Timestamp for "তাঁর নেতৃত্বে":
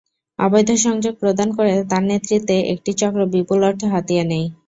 1.89-2.55